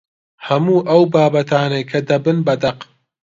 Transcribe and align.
هەموو 0.47 0.79
ئەو 0.89 1.01
بابەتانەی 1.13 1.87
کە 1.89 1.99
دەبن 2.09 2.37
بە 2.45 2.53
دەق 2.63 2.79